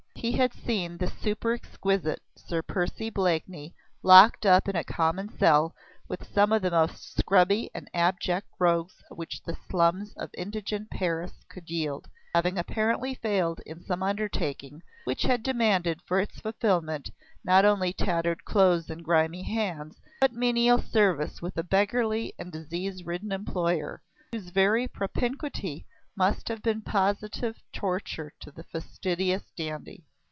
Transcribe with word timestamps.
He 0.15 0.33
had 0.33 0.53
seen 0.53 0.99
the 0.99 1.07
super 1.07 1.51
exquisite 1.51 2.21
Sir 2.35 2.61
Percy 2.61 3.09
Blakeney 3.09 3.73
locked 4.03 4.45
up 4.45 4.69
in 4.69 4.75
a 4.75 4.83
common 4.83 5.35
cell 5.35 5.73
with 6.07 6.31
some 6.31 6.51
of 6.51 6.61
the 6.61 6.69
most 6.69 7.17
scrubby 7.17 7.71
and 7.73 7.89
abject 7.91 8.45
rogues 8.59 8.93
which 9.09 9.41
the 9.41 9.57
slums 9.71 10.13
of 10.17 10.29
indigent 10.37 10.91
Paris 10.91 11.31
could 11.49 11.71
yield, 11.71 12.07
having 12.35 12.59
apparently 12.59 13.15
failed 13.15 13.61
in 13.65 13.81
some 13.83 14.03
undertaking 14.03 14.83
which 15.05 15.23
had 15.23 15.41
demanded 15.41 16.03
for 16.03 16.19
its 16.19 16.39
fulfilment 16.39 17.09
not 17.43 17.65
only 17.65 17.91
tattered 17.91 18.45
clothes 18.45 18.91
and 18.91 19.03
grimy 19.03 19.41
hands, 19.41 19.99
but 20.19 20.33
menial 20.33 20.79
service 20.79 21.41
with 21.41 21.57
a 21.57 21.63
beggarly 21.63 22.31
and 22.37 22.51
disease 22.51 23.03
ridden 23.03 23.31
employer, 23.31 24.03
whose 24.31 24.49
very 24.49 24.87
propinquity 24.87 25.87
must 26.15 26.47
have 26.47 26.61
been 26.61 26.81
positive 26.81 27.57
torture 27.73 28.31
to 28.39 28.51
the 28.51 28.65
fastidious 28.65 29.45
dandy. 29.57 30.03